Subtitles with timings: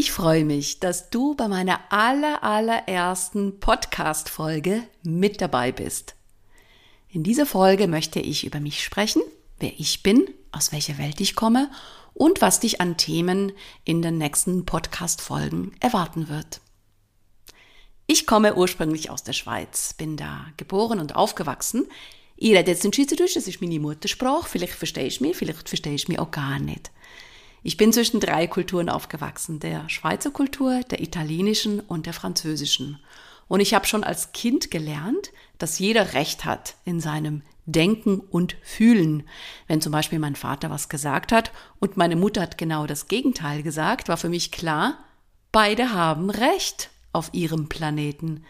[0.00, 6.14] Ich freue mich, dass du bei meiner aller, allerersten Podcast-Folge mit dabei bist.
[7.08, 9.22] In dieser Folge möchte ich über mich sprechen,
[9.58, 11.68] wer ich bin, aus welcher Welt ich komme
[12.14, 13.50] und was dich an Themen
[13.82, 16.60] in den nächsten Podcast-Folgen erwarten wird.
[18.06, 21.88] Ich komme ursprünglich aus der Schweiz, bin da geboren und aufgewachsen.
[22.36, 24.48] Ich rede jetzt in Schweizerdeutsch, das ist meine Muttersprache.
[24.48, 26.92] Vielleicht verstehst du mich, vielleicht verstehst du mich auch gar nicht.
[27.62, 32.98] Ich bin zwischen drei Kulturen aufgewachsen, der Schweizer Kultur, der italienischen und der französischen.
[33.48, 38.56] Und ich habe schon als Kind gelernt, dass jeder Recht hat in seinem Denken und
[38.62, 39.28] Fühlen.
[39.66, 43.62] Wenn zum Beispiel mein Vater was gesagt hat und meine Mutter hat genau das Gegenteil
[43.62, 44.98] gesagt, war für mich klar,
[45.52, 48.44] beide haben Recht auf ihrem Planeten.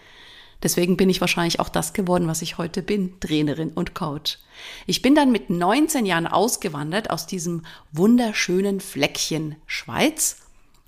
[0.62, 4.38] Deswegen bin ich wahrscheinlich auch das geworden, was ich heute bin, Trainerin und Coach.
[4.86, 10.38] Ich bin dann mit 19 Jahren ausgewandert aus diesem wunderschönen Fleckchen Schweiz.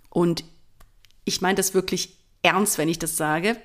[0.08, 0.44] Und
[1.24, 3.56] ich meine das wirklich ernst, wenn ich das sage.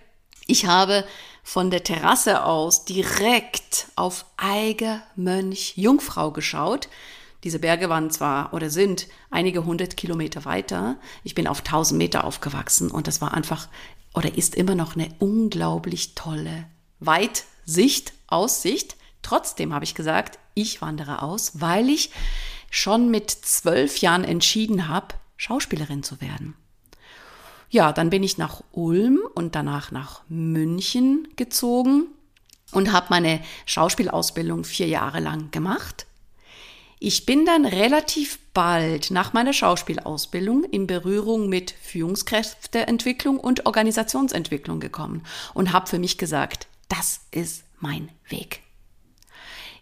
[0.46, 1.06] Ich habe
[1.44, 6.88] von der Terrasse aus direkt auf Eiger Mönch Jungfrau geschaut.
[7.44, 10.98] Diese Berge waren zwar oder sind einige hundert Kilometer weiter.
[11.24, 13.68] Ich bin auf 1000 Meter aufgewachsen und das war einfach
[14.16, 16.66] oder ist immer noch eine unglaublich tolle
[17.00, 18.96] Weitsicht, Aussicht.
[19.22, 22.12] Trotzdem habe ich gesagt, ich wandere aus, weil ich
[22.72, 26.56] schon mit zwölf Jahren entschieden habe, Schauspielerin zu werden.
[27.70, 32.06] Ja, dann bin ich nach Ulm und danach nach München gezogen
[32.72, 36.06] und habe meine Schauspielausbildung vier Jahre lang gemacht.
[37.00, 45.24] Ich bin dann relativ bald nach meiner Schauspielausbildung in Berührung mit Führungskräfteentwicklung und Organisationsentwicklung gekommen
[45.54, 48.64] und habe für mich gesagt, das ist mein Weg.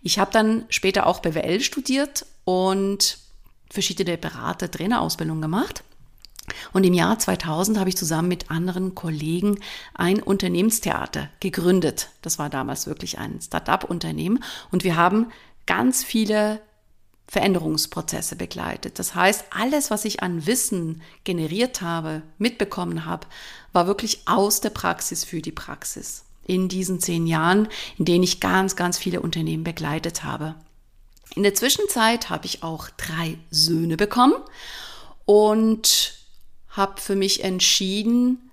[0.02, 3.20] Ich habe dann später auch BWL studiert und
[3.70, 5.84] verschiedene Berater, Trainerausbildungen gemacht.
[6.74, 9.60] Und im Jahr 2000 habe ich zusammen mit anderen Kollegen
[9.94, 12.10] ein Unternehmenstheater gegründet.
[12.22, 14.44] Das war damals wirklich ein Start-up-Unternehmen.
[14.72, 15.32] Und wir haben
[15.66, 16.60] ganz viele
[17.28, 19.00] Veränderungsprozesse begleitet.
[19.00, 23.28] Das heißt, alles, was ich an Wissen generiert habe, mitbekommen habe,
[23.72, 26.26] war wirklich aus der Praxis für die Praxis.
[26.46, 30.56] In diesen zehn Jahren, in denen ich ganz, ganz viele Unternehmen begleitet habe.
[31.36, 34.36] In der Zwischenzeit habe ich auch drei Söhne bekommen
[35.26, 36.14] und
[36.70, 38.52] habe für mich entschieden,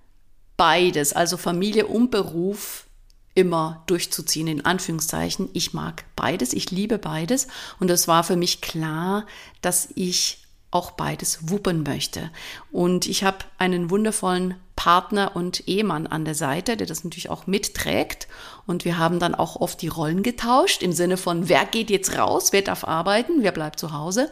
[0.56, 2.86] beides, also Familie und Beruf,
[3.34, 5.48] immer durchzuziehen, in Anführungszeichen.
[5.52, 7.46] Ich mag beides, ich liebe beides.
[7.78, 9.26] Und es war für mich klar,
[9.62, 10.38] dass ich
[10.70, 12.30] auch beides wuppen möchte.
[12.70, 17.46] Und ich habe einen wundervollen Partner und Ehemann an der Seite, der das natürlich auch
[17.46, 18.28] mitträgt.
[18.66, 22.16] Und wir haben dann auch oft die Rollen getauscht im Sinne von, wer geht jetzt
[22.16, 24.30] raus, wer darf arbeiten, wer bleibt zu Hause.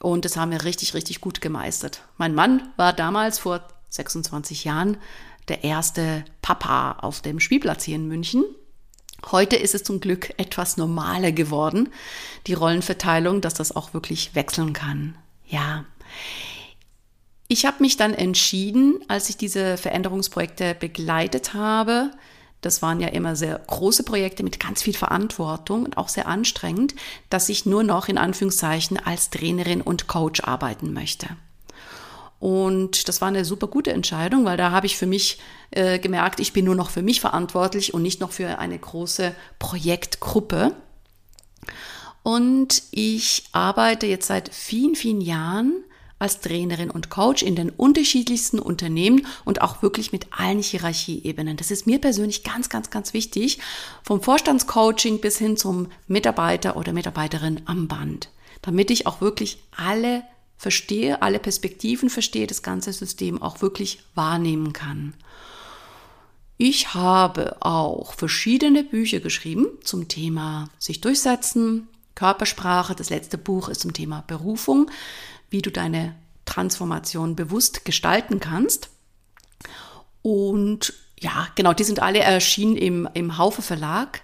[0.00, 2.02] Und das haben wir richtig, richtig gut gemeistert.
[2.16, 3.60] Mein Mann war damals vor
[3.90, 4.96] 26 Jahren
[5.48, 8.44] der erste Papa auf dem Spielplatz hier in München.
[9.30, 11.88] Heute ist es zum Glück etwas normaler geworden,
[12.46, 15.16] die Rollenverteilung, dass das auch wirklich wechseln kann.
[15.46, 15.84] Ja.
[17.48, 22.10] Ich habe mich dann entschieden, als ich diese Veränderungsprojekte begleitet habe,
[22.60, 26.94] das waren ja immer sehr große Projekte mit ganz viel Verantwortung und auch sehr anstrengend,
[27.30, 31.28] dass ich nur noch in Anführungszeichen als Trainerin und Coach arbeiten möchte.
[32.38, 35.38] Und das war eine super gute Entscheidung, weil da habe ich für mich
[35.70, 39.34] äh, gemerkt, ich bin nur noch für mich verantwortlich und nicht noch für eine große
[39.58, 40.74] Projektgruppe.
[42.22, 45.84] Und ich arbeite jetzt seit vielen, vielen Jahren
[46.18, 51.56] als Trainerin und Coach in den unterschiedlichsten Unternehmen und auch wirklich mit allen Hierarchieebenen.
[51.56, 53.58] Das ist mir persönlich ganz, ganz, ganz wichtig,
[54.02, 58.30] vom Vorstandscoaching bis hin zum Mitarbeiter oder Mitarbeiterin am Band,
[58.62, 60.22] damit ich auch wirklich alle
[60.56, 65.14] verstehe, alle Perspektiven verstehe, das ganze System auch wirklich wahrnehmen kann.
[66.58, 72.94] Ich habe auch verschiedene Bücher geschrieben zum Thema sich durchsetzen, Körpersprache.
[72.94, 74.90] Das letzte Buch ist zum Thema Berufung,
[75.50, 76.16] wie du deine
[76.46, 78.88] Transformation bewusst gestalten kannst.
[80.22, 84.22] Und ja, genau, die sind alle erschienen im, im Haufe Verlag.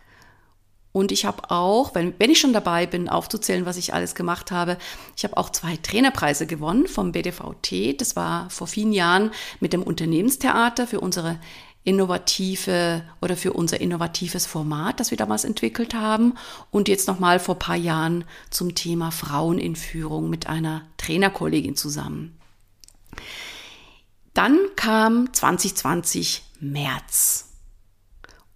[0.93, 4.51] Und ich habe auch, wenn, wenn ich schon dabei bin, aufzuzählen, was ich alles gemacht
[4.51, 4.77] habe,
[5.17, 7.99] ich habe auch zwei Trainerpreise gewonnen vom BDVT.
[7.99, 9.31] Das war vor vielen Jahren
[9.61, 11.39] mit dem Unternehmenstheater für unsere
[11.85, 16.35] innovative oder für unser innovatives Format, das wir damals entwickelt haben.
[16.71, 22.39] Und jetzt nochmal vor paar Jahren zum Thema Frauen in Führung mit einer Trainerkollegin zusammen.
[24.35, 27.52] Dann kam 2020 März.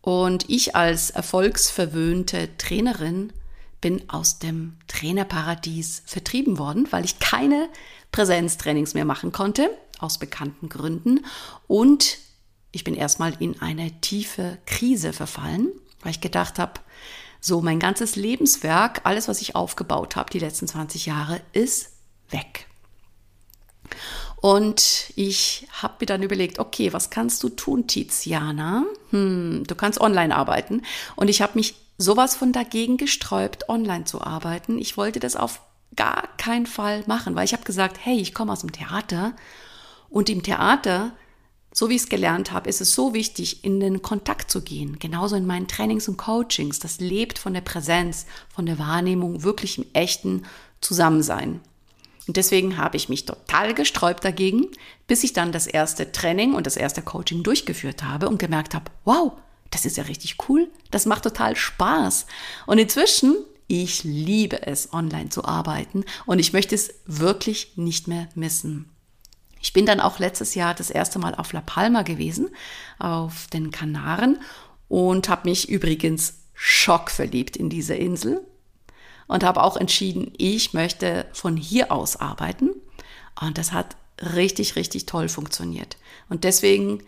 [0.06, 3.32] Und ich als erfolgsverwöhnte Trainerin
[3.80, 7.68] bin aus dem Trainerparadies vertrieben worden, weil ich keine
[8.12, 9.68] Präsenztrainings mehr machen konnte,
[9.98, 11.26] aus bekannten Gründen.
[11.66, 12.18] Und
[12.70, 15.72] ich bin erstmal in eine tiefe Krise verfallen,
[16.02, 16.74] weil ich gedacht habe,
[17.40, 21.90] so mein ganzes Lebenswerk, alles, was ich aufgebaut habe, die letzten 20 Jahre, ist
[22.30, 22.68] weg.
[24.46, 28.84] Und ich habe mir dann überlegt, okay, was kannst du tun, Tiziana?
[29.10, 30.82] Hm, du kannst online arbeiten.
[31.16, 34.78] Und ich habe mich sowas von dagegen gesträubt, online zu arbeiten.
[34.78, 35.62] Ich wollte das auf
[35.96, 39.34] gar keinen Fall machen, weil ich habe gesagt, hey, ich komme aus dem Theater
[40.10, 41.10] und im Theater,
[41.72, 45.00] so wie ich es gelernt habe, ist es so wichtig, in den Kontakt zu gehen.
[45.00, 46.78] Genauso in meinen Trainings und Coachings.
[46.78, 50.44] Das lebt von der Präsenz, von der Wahrnehmung, wirklich im echten
[50.81, 51.62] Zusammensein.
[52.26, 54.69] Und deswegen habe ich mich total gesträubt dagegen,
[55.06, 58.90] bis ich dann das erste Training und das erste Coaching durchgeführt habe und gemerkt habe,
[59.05, 59.32] wow,
[59.70, 62.26] das ist ja richtig cool, das macht total Spaß.
[62.67, 63.37] Und inzwischen,
[63.69, 68.90] ich liebe es, online zu arbeiten und ich möchte es wirklich nicht mehr missen.
[69.61, 72.50] Ich bin dann auch letztes Jahr das erste Mal auf La Palma gewesen,
[72.99, 74.38] auf den Kanaren
[74.88, 78.46] und habe mich übrigens schockverliebt in diese Insel
[79.26, 82.70] und habe auch entschieden, ich möchte von hier aus arbeiten.
[83.40, 83.96] Und das hat
[84.34, 85.96] richtig, richtig toll funktioniert.
[86.28, 87.02] Und deswegen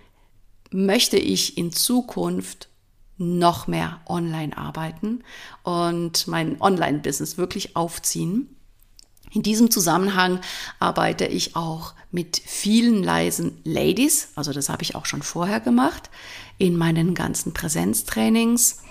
[0.70, 2.68] möchte ich in Zukunft
[3.16, 5.24] noch mehr online arbeiten
[5.64, 8.54] und mein Online-Business wirklich aufziehen.
[9.32, 10.40] In diesem Zusammenhang
[10.78, 16.10] arbeite ich auch mit vielen leisen Ladies, also das habe ich auch schon vorher gemacht,
[16.56, 18.82] in meinen ganzen Präsenztrainings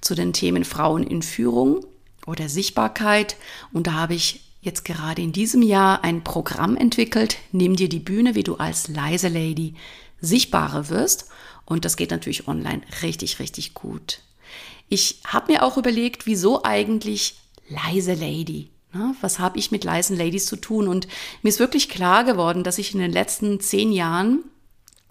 [0.00, 1.86] zu den Themen Frauen in Führung
[2.26, 3.36] oder Sichtbarkeit.
[3.72, 7.38] Und da habe ich jetzt gerade in diesem Jahr ein Programm entwickelt.
[7.52, 9.74] Nimm dir die Bühne, wie du als leise Lady
[10.20, 11.28] sichtbarer wirst.
[11.64, 14.20] Und das geht natürlich online richtig, richtig gut.
[14.88, 17.36] Ich habe mir auch überlegt, wieso eigentlich
[17.68, 18.70] leise Lady?
[18.92, 19.14] Ne?
[19.20, 20.88] Was habe ich mit leisen Ladies zu tun?
[20.88, 21.08] Und
[21.42, 24.44] mir ist wirklich klar geworden, dass ich in den letzten zehn Jahren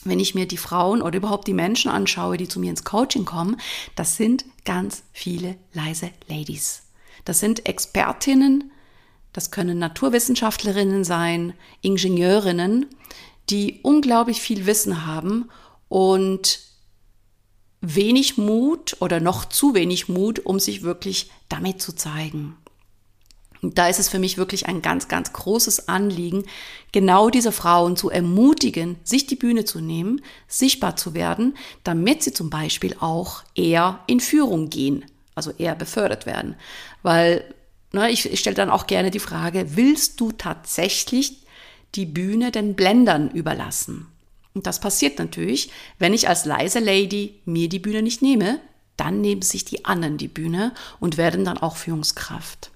[0.06, 3.25] wenn ich mir die Frauen oder überhaupt die Menschen anschaue, die zu mir ins Coaching
[3.25, 3.59] kommen,
[3.95, 6.84] das sind ganz viele leise Ladies.
[7.23, 8.71] Das sind Expertinnen,
[9.35, 12.88] das können Naturwissenschaftlerinnen sein, Ingenieurinnen,
[13.50, 15.50] die unglaublich viel Wissen haben
[15.89, 16.62] und
[17.81, 22.56] wenig Mut oder noch zu wenig Mut, um sich wirklich damit zu zeigen.
[23.62, 26.45] Und da ist es für mich wirklich ein ganz, ganz großes Anliegen,
[26.91, 32.31] genau diese Frauen zu ermutigen, sich die Bühne zu nehmen, sichtbar zu werden, damit sie
[32.31, 36.55] zum Beispiel auch eher in Führung gehen also eher befördert werden.
[37.03, 37.43] Weil
[37.91, 41.45] ne, ich, ich stelle dann auch gerne die Frage, willst du tatsächlich
[41.95, 44.07] die Bühne den Blendern überlassen?
[44.53, 48.59] Und das passiert natürlich, wenn ich als leise Lady mir die Bühne nicht nehme,
[48.95, 52.71] dann nehmen sich die anderen die Bühne und werden dann auch Führungskraft.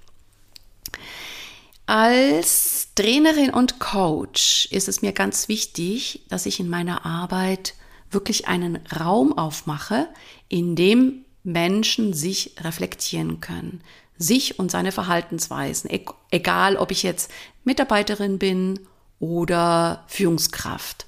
[1.85, 7.73] Als Trainerin und Coach ist es mir ganz wichtig, dass ich in meiner Arbeit
[8.11, 10.07] wirklich einen Raum aufmache,
[10.49, 13.81] in dem Menschen sich reflektieren können.
[14.17, 15.89] Sich und seine Verhaltensweisen.
[15.89, 17.31] E egal, ob ich jetzt
[17.63, 18.79] Mitarbeiterin bin
[19.19, 21.05] oder Führungskraft.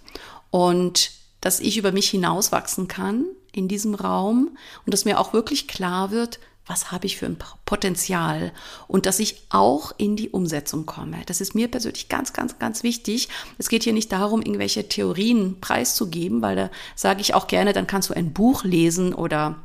[0.50, 1.12] Und
[1.42, 6.12] dass ich über mich hinauswachsen kann in diesem Raum und dass mir auch wirklich klar
[6.12, 8.54] wird, was habe ich für ein Potenzial
[8.88, 11.18] und dass ich auch in die Umsetzung komme.
[11.26, 13.30] Das ist mir persönlich ganz, ganz, ganz wichtig.
[13.58, 17.88] Es geht hier nicht darum, irgendwelche Theorien preiszugeben, weil da sage ich auch gerne, dann
[17.88, 19.58] kannst du ein Buch lesen oder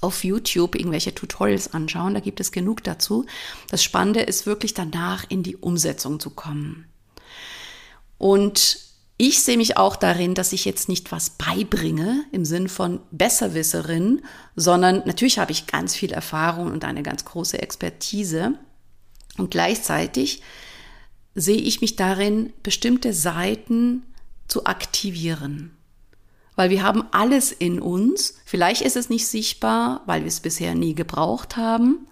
[0.00, 3.26] auf YouTube irgendwelche Tutorials anschauen, da gibt es genug dazu.
[3.68, 6.86] Das Spannende ist wirklich danach in die Umsetzung zu kommen.
[8.18, 8.78] Und
[9.18, 14.22] ich sehe mich auch darin, dass ich jetzt nicht was beibringe im Sinn von Besserwisserin,
[14.56, 18.54] sondern natürlich habe ich ganz viel Erfahrung und eine ganz große Expertise.
[19.36, 20.42] Und gleichzeitig
[21.34, 24.06] sehe ich mich darin, bestimmte Seiten
[24.48, 25.76] zu aktivieren
[26.60, 28.34] weil wir haben alles in uns.
[28.44, 32.06] Vielleicht ist es nicht sichtbar, weil wir es bisher nie gebraucht haben.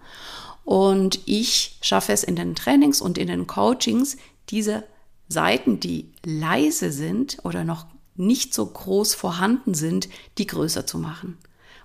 [0.65, 4.17] Und ich schaffe es in den Trainings und in den Coachings,
[4.49, 4.85] diese
[5.27, 11.37] Seiten, die leise sind oder noch nicht so groß vorhanden sind, die größer zu machen.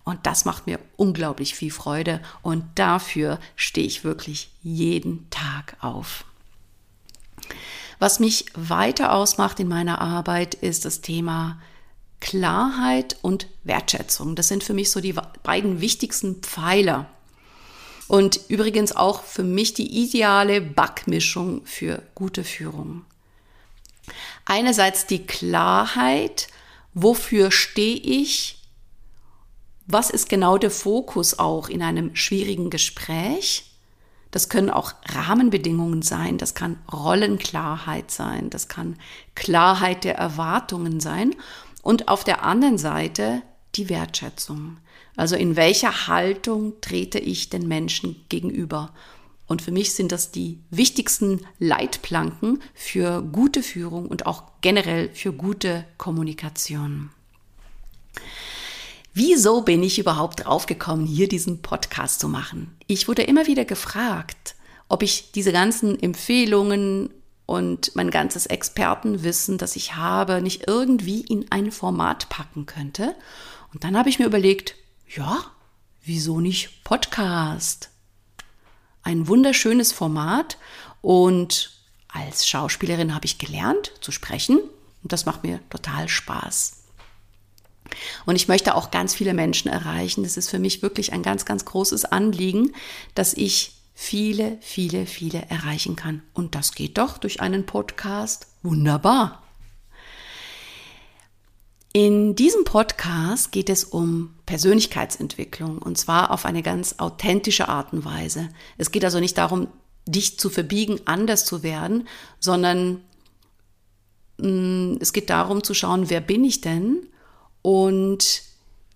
[0.02, 6.24] Und das macht mir unglaublich viel Freude und dafür stehe ich wirklich jeden Tag auf.
[7.98, 11.58] Was mich weiter ausmacht in meiner Arbeit ist das Thema
[12.24, 14.34] Klarheit und Wertschätzung.
[14.34, 17.06] Das sind für mich so die beiden wichtigsten Pfeiler.
[18.08, 23.04] Und übrigens auch für mich die ideale Backmischung für gute Führung.
[24.46, 26.48] Einerseits die Klarheit,
[26.94, 28.58] wofür stehe ich,
[29.86, 33.70] was ist genau der Fokus auch in einem schwierigen Gespräch.
[34.30, 38.98] Das können auch Rahmenbedingungen sein, das kann Rollenklarheit sein, das kann
[39.34, 41.34] Klarheit der Erwartungen sein
[41.84, 43.42] und auf der anderen Seite
[43.76, 44.78] die Wertschätzung.
[45.16, 48.92] Also in welcher Haltung trete ich den Menschen gegenüber?
[49.46, 55.32] Und für mich sind das die wichtigsten Leitplanken für gute Führung und auch generell für
[55.32, 57.10] gute Kommunikation.
[59.12, 62.74] Wieso bin ich überhaupt draufgekommen, hier diesen Podcast zu machen?
[62.86, 64.56] Ich wurde immer wieder gefragt,
[64.88, 67.10] ob ich diese ganzen Empfehlungen
[67.46, 73.14] und mein ganzes Expertenwissen, das ich habe, nicht irgendwie in ein Format packen könnte.
[73.72, 74.76] Und dann habe ich mir überlegt,
[75.14, 75.44] ja,
[76.04, 77.90] wieso nicht Podcast?
[79.02, 80.58] Ein wunderschönes Format
[81.02, 81.72] und
[82.08, 84.58] als Schauspielerin habe ich gelernt zu sprechen
[85.02, 86.84] und das macht mir total Spaß.
[88.24, 90.22] Und ich möchte auch ganz viele Menschen erreichen.
[90.22, 92.72] Das ist für mich wirklich ein ganz, ganz großes Anliegen,
[93.14, 96.22] dass ich viele, viele, viele erreichen kann.
[96.34, 99.42] Und das geht doch durch einen Podcast wunderbar.
[101.92, 108.04] In diesem Podcast geht es um Persönlichkeitsentwicklung und zwar auf eine ganz authentische Art und
[108.04, 108.48] Weise.
[108.78, 109.68] Es geht also nicht darum,
[110.04, 112.08] dich zu verbiegen, anders zu werden,
[112.40, 113.00] sondern
[114.38, 117.06] mm, es geht darum zu schauen, wer bin ich denn
[117.62, 118.42] und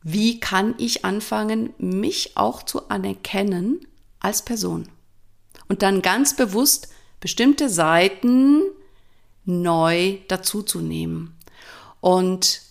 [0.02, 3.78] wie kann ich anfangen, mich auch zu anerkennen
[4.20, 4.88] als Person.
[5.68, 6.88] Und dann ganz bewusst
[7.20, 8.62] bestimmte Seiten
[9.44, 11.36] neu dazuzunehmen.
[12.00, 12.62] Und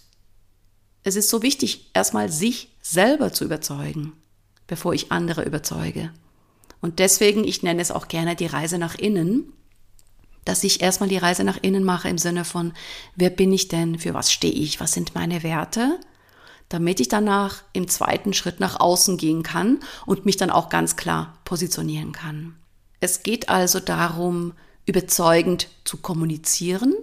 [1.04, 4.13] es ist so wichtig, erstmal sich selber zu überzeugen,
[4.68, 6.12] bevor ich andere überzeuge.
[6.82, 9.54] Und deswegen, ich nenne es auch gerne die Reise nach innen,
[10.46, 12.74] dass ich erstmal die Reise nach innen mache im Sinne von,
[13.16, 16.00] wer bin ich denn, für was stehe ich, was sind meine Werte,
[16.69, 20.95] damit ich danach im zweiten Schritt nach außen gehen kann und mich dann auch ganz
[20.95, 22.55] klar positionieren kann.
[23.00, 24.53] Es geht also darum,
[24.86, 26.95] überzeugend zu kommunizieren.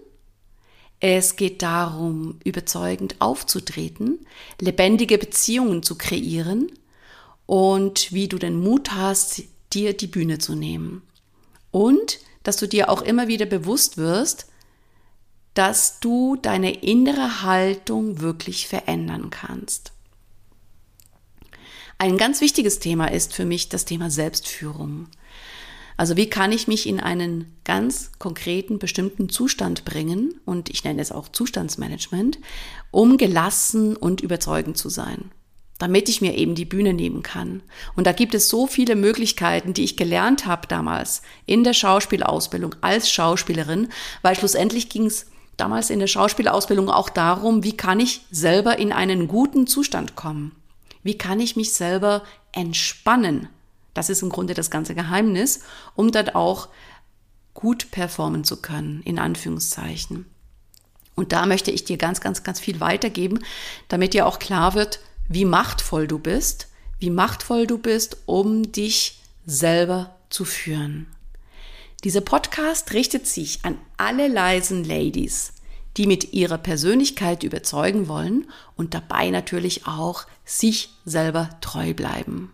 [1.01, 4.27] Es geht darum, überzeugend aufzutreten,
[4.61, 6.71] lebendige Beziehungen zu kreieren
[7.47, 9.43] und wie du den Mut hast,
[9.73, 11.03] dir die Bühne zu nehmen.
[11.71, 14.47] Und dass du dir auch immer wieder bewusst wirst,
[15.55, 19.93] dass du deine innere Haltung wirklich verändern kannst.
[21.99, 25.07] Ein ganz wichtiges Thema ist für mich das Thema Selbstführung.
[25.97, 31.01] Also wie kann ich mich in einen ganz konkreten, bestimmten Zustand bringen, und ich nenne
[31.01, 32.41] es auch Zustandsmanagement,
[32.91, 35.31] um gelassen und überzeugend zu sein
[35.79, 37.63] damit ich mir eben die Bühne nehmen kann.
[37.97, 42.77] Und da gibt es so viele Möglichkeiten, die ich gelernt habe damals in der Schauspielausbildung
[42.81, 43.89] als Schauspielerin,
[44.23, 48.93] weil schlussendlich ging es damals in der Schauspielausbildung auch darum, wie kann ich selber in
[48.93, 50.53] einen guten Zustand kommen?
[51.03, 53.49] Wie kann ich mich selber entspannen?
[53.93, 55.61] Das ist im Grunde das ganze Geheimnis,
[55.95, 56.69] um dort auch
[57.53, 60.27] gut performen zu können, in Anführungszeichen.
[61.15, 63.39] Und da möchte ich dir ganz, ganz, ganz viel weitergeben,
[63.89, 66.69] damit dir auch klar wird, wie machtvoll du bist,
[66.99, 71.07] wie machtvoll du bist, um dich selber zu führen.
[72.05, 75.55] Dieser Podcast richtet sich an alle leisen Ladies,
[75.97, 78.47] die mit ihrer Persönlichkeit überzeugen wollen
[78.77, 82.53] und dabei natürlich auch sich selber treu bleiben.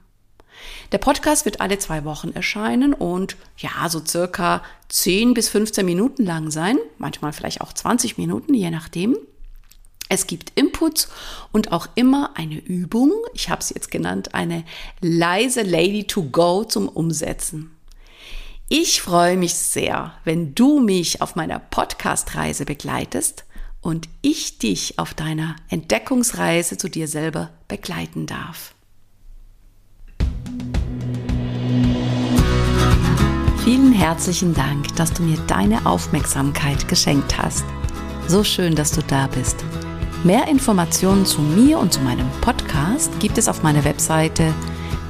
[0.92, 6.24] Der Podcast wird alle zwei Wochen erscheinen und ja, so circa 10 bis 15 Minuten
[6.24, 9.16] lang sein, manchmal vielleicht auch 20 Minuten, je nachdem.
[10.08, 11.08] Es gibt Inputs
[11.50, 14.64] und auch immer eine Übung, ich habe es jetzt genannt, eine
[15.00, 17.76] leise Lady to Go zum Umsetzen.
[18.72, 23.44] Ich freue mich sehr, wenn du mich auf meiner Podcast-Reise begleitest
[23.80, 28.76] und ich dich auf deiner Entdeckungsreise zu dir selber begleiten darf.
[33.64, 37.64] Vielen herzlichen Dank, dass du mir deine Aufmerksamkeit geschenkt hast.
[38.28, 39.64] So schön, dass du da bist.
[40.22, 44.54] Mehr Informationen zu mir und zu meinem Podcast gibt es auf meiner Webseite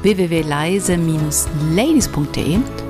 [0.01, 2.90] www.leise-ladies.de